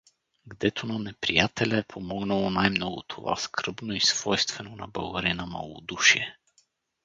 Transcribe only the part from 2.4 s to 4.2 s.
най-много това скръбно и